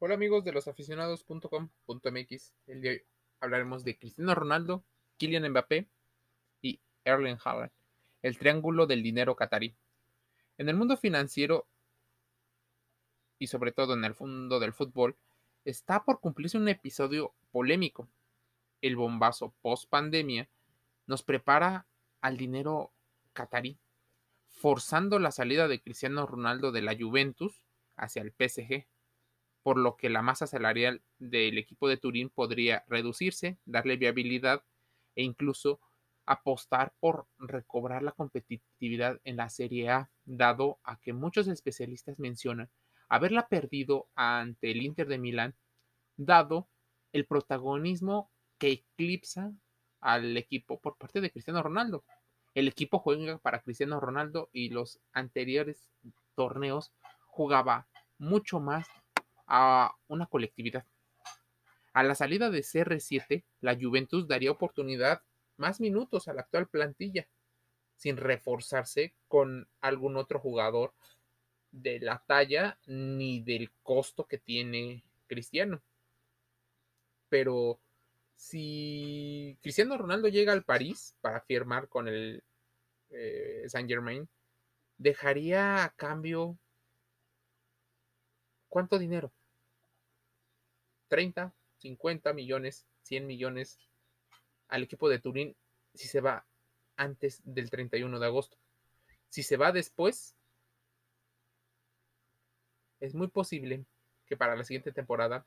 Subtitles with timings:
[0.00, 2.54] Hola amigos de losaficionados.com.mx.
[2.68, 3.02] El día de hoy
[3.40, 4.84] hablaremos de Cristiano Ronaldo,
[5.16, 5.88] Kylian Mbappé
[6.62, 7.72] y Erling Haaland,
[8.22, 9.74] el triángulo del dinero catarí.
[10.56, 11.66] En el mundo financiero
[13.40, 15.16] y sobre todo en el mundo del fútbol,
[15.64, 18.08] está por cumplirse un episodio polémico.
[18.80, 20.48] El bombazo post pandemia
[21.08, 21.88] nos prepara
[22.20, 22.92] al dinero
[23.32, 23.80] catarí,
[24.46, 27.64] forzando la salida de Cristiano Ronaldo de la Juventus
[27.96, 28.86] hacia el PSG
[29.62, 34.62] por lo que la masa salarial del equipo de Turín podría reducirse, darle viabilidad
[35.14, 35.80] e incluso
[36.26, 42.70] apostar por recobrar la competitividad en la Serie A, dado a que muchos especialistas mencionan
[43.08, 45.56] haberla perdido ante el Inter de Milán,
[46.16, 46.68] dado
[47.12, 49.52] el protagonismo que eclipsa
[50.00, 52.04] al equipo por parte de Cristiano Ronaldo.
[52.54, 55.90] El equipo juega para Cristiano Ronaldo y los anteriores
[56.34, 56.92] torneos
[57.26, 57.88] jugaba
[58.18, 58.86] mucho más
[59.48, 60.84] a una colectividad.
[61.92, 65.22] A la salida de CR7, la Juventus daría oportunidad
[65.56, 67.26] más minutos a la actual plantilla,
[67.96, 70.94] sin reforzarse con algún otro jugador
[71.72, 75.82] de la talla ni del costo que tiene Cristiano.
[77.28, 77.80] Pero
[78.36, 82.44] si Cristiano Ronaldo llega al París para firmar con el
[83.10, 84.28] eh, Saint Germain,
[84.98, 86.58] dejaría a cambio
[88.68, 89.32] ¿cuánto dinero?
[91.08, 93.78] 30, 50 millones, 100 millones
[94.68, 95.56] al equipo de Turín
[95.94, 96.46] si se va
[96.96, 98.58] antes del 31 de agosto.
[99.28, 100.36] Si se va después,
[103.00, 103.84] es muy posible
[104.26, 105.46] que para la siguiente temporada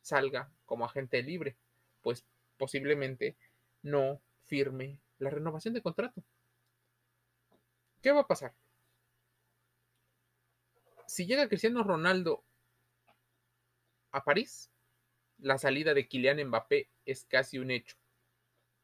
[0.00, 1.56] salga como agente libre,
[2.02, 2.24] pues
[2.56, 3.36] posiblemente
[3.82, 6.22] no firme la renovación de contrato.
[8.02, 8.54] ¿Qué va a pasar?
[11.06, 12.44] Si llega Cristiano Ronaldo
[14.12, 14.70] a París,
[15.38, 17.96] la salida de Kylian Mbappé es casi un hecho,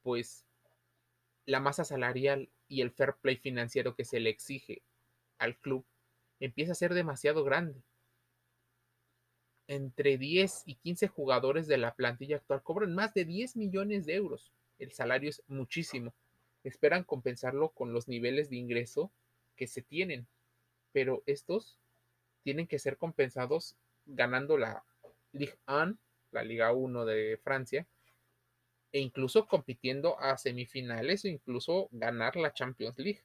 [0.03, 0.45] pues
[1.47, 4.83] la masa salarial y el fair play financiero que se le exige
[5.39, 5.85] al club
[6.41, 7.83] empieza a ser demasiado grande.
[9.69, 14.17] Entre 10 y 15 jugadores de la plantilla actual cobran más de 10 millones de
[14.17, 14.53] euros.
[14.79, 16.13] El salario es muchísimo.
[16.65, 19.13] Esperan compensarlo con los niveles de ingreso
[19.57, 20.27] que se tienen,
[20.93, 21.79] pero estos
[22.43, 24.85] tienen que ser compensados ganando la
[25.33, 25.99] Ligue 1,
[26.31, 27.87] la Liga 1 de Francia,
[28.93, 33.25] e incluso compitiendo a semifinales o incluso ganar la Champions League.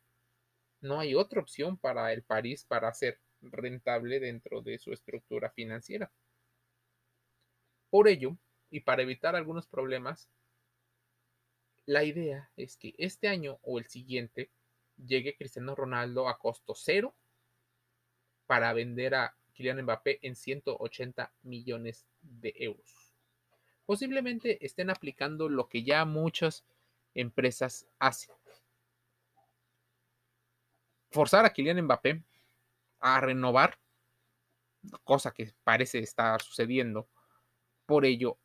[0.82, 6.12] No hay otra opción para el París para ser rentable dentro de su estructura financiera.
[7.90, 8.38] Por ello,
[8.70, 10.30] y para evitar algunos problemas,
[11.86, 14.52] la idea es que este año o el siguiente
[14.98, 17.16] llegue Cristiano Ronaldo a costo cero
[18.46, 23.12] para vender a Kylian Mbappé en 180 millones de euros.
[23.88, 26.64] Posiblemente estén aplicando lo que ya muchas
[27.16, 28.36] empresas hacen.
[31.10, 32.22] Forzar a Kylian Mbappé
[33.00, 33.80] a renovar,
[35.04, 37.08] cosa que parece estar sucediendo.
[37.88, 38.38] Por ello,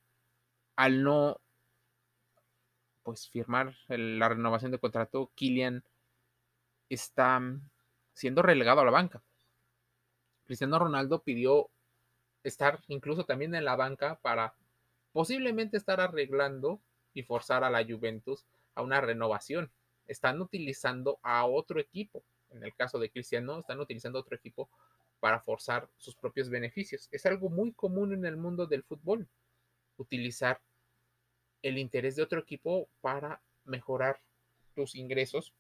[0.77, 1.39] al no
[3.03, 5.85] pues firmar la renovación de contrato, Kylian
[6.89, 7.43] está
[8.15, 9.23] siendo relegado a la banca.
[10.53, 11.71] Cristiano Ronaldo pidió
[12.43, 14.55] estar incluso también en la banca para
[15.11, 16.83] posiblemente estar arreglando
[17.15, 19.73] y forzar a la Juventus a una renovación.
[20.07, 22.23] Están utilizando a otro equipo.
[22.51, 24.69] En el caso de Cristiano, están utilizando otro equipo
[25.21, 27.09] para forzar sus propios beneficios.
[27.13, 29.27] Es algo muy común en el mundo del fútbol,
[29.97, 30.61] utilizar
[31.63, 34.21] el interés de otro equipo para mejorar
[34.75, 35.55] tus ingresos.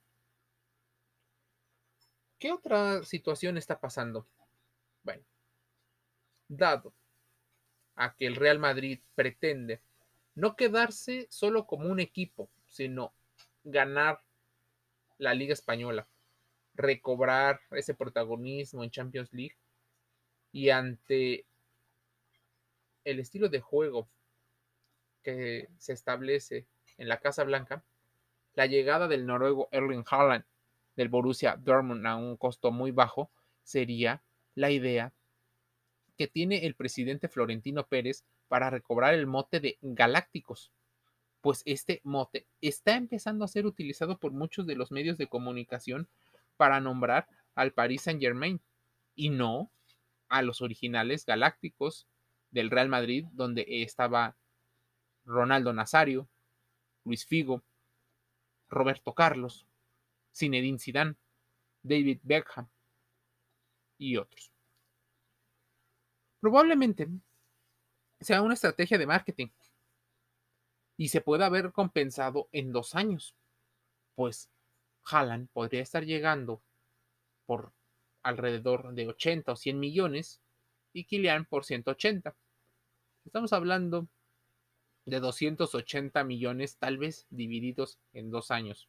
[2.38, 4.28] ¿Qué otra situación está pasando?
[5.02, 5.22] Bueno,
[6.48, 6.94] dado
[7.94, 9.80] a que el Real Madrid pretende
[10.34, 13.12] no quedarse solo como un equipo, sino
[13.64, 14.22] ganar
[15.18, 16.08] la Liga Española,
[16.74, 19.56] recobrar ese protagonismo en Champions League
[20.52, 21.46] y ante
[23.04, 24.08] el estilo de juego
[25.22, 26.66] que se establece
[26.98, 27.84] en la Casa Blanca,
[28.54, 30.44] la llegada del noruego Erling Haaland
[30.96, 33.30] del Borussia Dortmund a un costo muy bajo
[33.62, 34.22] sería
[34.54, 35.12] la idea
[36.16, 40.72] que tiene el presidente Florentino Pérez para recobrar el mote de galácticos,
[41.40, 46.08] pues este mote está empezando a ser utilizado por muchos de los medios de comunicación
[46.56, 48.60] para nombrar al Paris Saint Germain
[49.14, 49.70] y no
[50.28, 52.06] a los originales galácticos
[52.50, 54.36] del Real Madrid, donde estaba
[55.24, 56.28] Ronaldo Nazario,
[57.04, 57.62] Luis Figo,
[58.68, 59.66] Roberto Carlos,
[60.34, 61.16] Zinedine Zidane,
[61.82, 62.68] David Beckham
[64.02, 64.50] y otros.
[66.40, 67.08] Probablemente
[68.20, 69.48] sea una estrategia de marketing
[70.96, 73.34] y se pueda haber compensado en dos años,
[74.14, 74.50] pues
[75.04, 76.62] Haaland podría estar llegando
[77.46, 77.72] por
[78.22, 80.40] alrededor de 80 o 100 millones
[80.92, 82.36] y Kylian por 180.
[83.24, 84.08] Estamos hablando
[85.06, 88.88] de 280 millones tal vez divididos en dos años.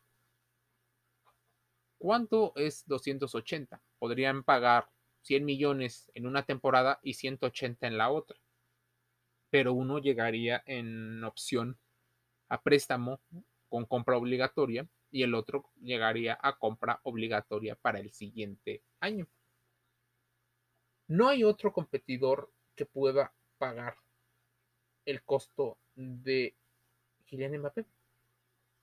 [1.97, 3.81] ¿Cuánto es 280?
[3.97, 4.92] Podrían pagar
[5.23, 8.37] 100 millones en una temporada y 180 en la otra.
[9.49, 11.77] Pero uno llegaría en opción
[12.49, 13.19] a préstamo
[13.69, 19.27] con compra obligatoria y el otro llegaría a compra obligatoria para el siguiente año.
[21.07, 23.95] No hay otro competidor que pueda pagar
[25.05, 26.55] el costo de
[27.25, 27.85] Kylian Mbappé.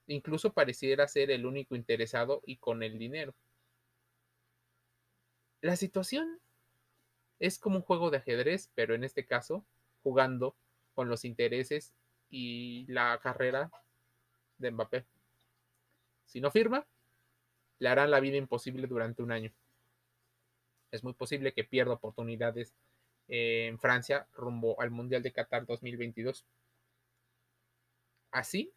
[0.07, 3.33] Incluso pareciera ser el único interesado y con el dinero.
[5.61, 6.39] La situación
[7.39, 9.63] es como un juego de ajedrez, pero en este caso
[10.01, 10.55] jugando
[10.95, 11.93] con los intereses
[12.29, 13.71] y la carrera
[14.57, 15.05] de Mbappé.
[16.25, 16.87] Si no firma,
[17.77, 19.51] le harán la vida imposible durante un año.
[20.91, 22.73] Es muy posible que pierda oportunidades
[23.27, 26.45] en Francia rumbo al Mundial de Qatar 2022.
[28.31, 28.73] Así,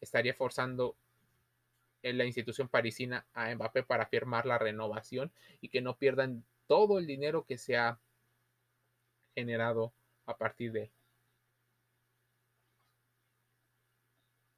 [0.00, 0.96] estaría forzando
[2.02, 6.98] en la institución parisina a Mbappé para firmar la renovación y que no pierdan todo
[6.98, 7.98] el dinero que se ha
[9.34, 9.92] generado
[10.26, 10.90] a partir de él.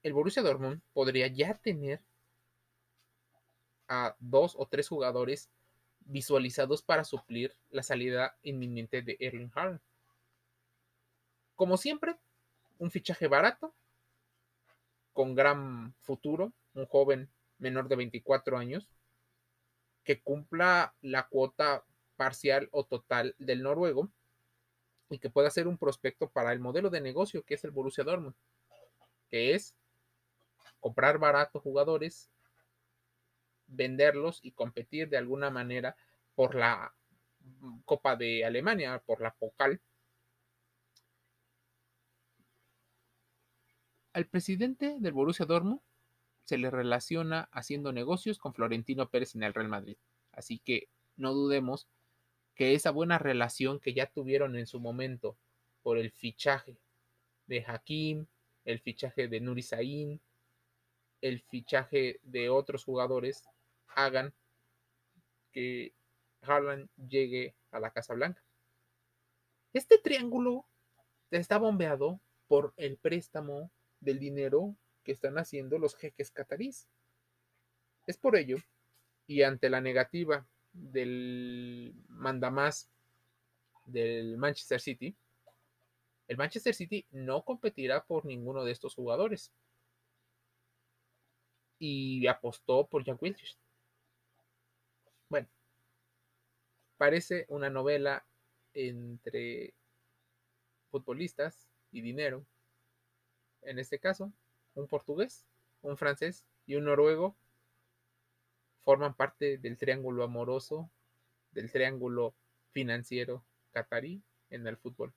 [0.02, 2.00] El Borussia Dortmund podría ya tener
[3.88, 5.48] a dos o tres jugadores
[6.00, 9.80] visualizados para suplir la salida inminente de Erling Haaland.
[11.54, 12.16] Como siempre,
[12.78, 13.72] un fichaje barato
[15.12, 18.88] con gran futuro, un joven menor de 24 años,
[20.04, 21.84] que cumpla la cuota
[22.16, 24.10] parcial o total del noruego
[25.10, 28.04] y que pueda ser un prospecto para el modelo de negocio que es el Borussia
[28.04, 28.34] Dortmund,
[29.30, 29.74] que es
[30.80, 32.30] comprar barato jugadores,
[33.66, 35.96] venderlos y competir de alguna manera
[36.34, 36.94] por la
[37.84, 39.80] Copa de Alemania, por la Pokal.
[44.12, 45.80] Al presidente del Borussia Dortmund
[46.44, 49.96] se le relaciona haciendo negocios con Florentino Pérez en el Real Madrid.
[50.32, 51.88] Así que no dudemos
[52.54, 55.36] que esa buena relación que ya tuvieron en su momento
[55.82, 56.76] por el fichaje
[57.46, 58.26] de Hakim,
[58.64, 60.20] el fichaje de Nuri Sahin,
[61.20, 63.44] el fichaje de otros jugadores,
[63.94, 64.34] hagan
[65.52, 65.92] que
[66.42, 68.42] Harlan llegue a la Casa Blanca.
[69.72, 70.66] Este triángulo
[71.30, 76.88] está bombeado por el préstamo del dinero que están haciendo los jeques catarís.
[78.06, 78.56] Es por ello,
[79.26, 82.90] y ante la negativa del mandamás
[83.84, 85.14] del Manchester City,
[86.28, 89.52] el Manchester City no competirá por ninguno de estos jugadores.
[91.78, 93.52] Y apostó por Jack Wilshere.
[95.28, 95.49] Bueno,
[96.96, 98.25] parece una novela
[98.72, 99.75] entre
[100.90, 102.46] futbolistas y dinero,
[103.62, 104.32] en este caso,
[104.74, 105.46] un portugués,
[105.82, 107.36] un francés y un noruego
[108.80, 110.90] forman parte del triángulo amoroso,
[111.52, 112.34] del triángulo
[112.70, 115.12] financiero catarí en el fútbol.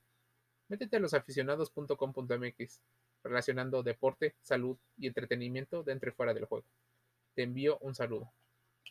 [0.67, 2.81] Métete a losaficionados.com.mx
[3.23, 6.65] relacionando deporte, salud y entretenimiento dentro y fuera del juego.
[7.33, 8.31] Te envío un saludo.